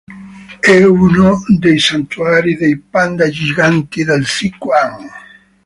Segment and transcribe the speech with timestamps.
[0.59, 5.07] È uno dei santuari dei panda giganti del Sichuan.